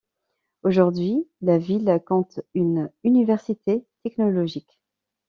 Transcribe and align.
Aujourd'hui, 0.63 1.27
la 1.41 1.59
ville 1.59 2.01
compte 2.07 2.39
une 2.55 2.91
université 3.03 3.85
technologique. 4.01 4.79